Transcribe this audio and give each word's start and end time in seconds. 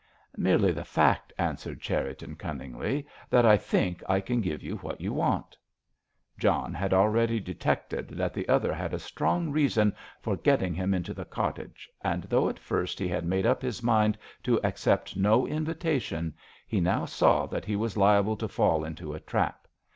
"Merely 0.35 0.71
the 0.71 0.83
fact," 0.83 1.31
answered 1.37 1.79
Cherriton, 1.79 2.35
cunningly, 2.35 3.05
"that 3.29 3.45
I 3.45 3.55
think 3.55 4.01
I 4.09 4.19
can 4.19 4.41
give 4.41 4.63
you 4.63 4.77
what 4.77 4.99
you 4.99 5.13
want." 5.13 5.55
John 6.39 6.73
had 6.73 6.91
already 6.91 7.39
detected 7.39 8.07
that 8.17 8.33
the 8.33 8.49
other 8.49 8.73
had 8.73 8.95
a 8.95 8.97
strong 8.97 9.51
reason 9.51 9.95
for 10.19 10.35
getting 10.35 10.73
him 10.73 10.95
into 10.95 11.13
the 11.13 11.23
cottage, 11.25 11.87
and, 12.03 12.23
though 12.23 12.49
at 12.49 12.57
first 12.57 12.97
he 12.97 13.07
had 13.09 13.25
made 13.25 13.45
up 13.45 13.61
his 13.61 13.83
mind 13.83 14.17
to 14.41 14.59
accept 14.65 15.15
no 15.15 15.45
invitation, 15.45 16.33
he 16.65 16.81
now 16.81 17.05
saw 17.05 17.45
that 17.45 17.65
he 17.65 17.75
was 17.75 17.95
liable 17.95 18.35
to 18.37 18.47
fall 18.47 18.83
into 18.83 19.13
a 19.13 19.19
trap. 19.19 19.67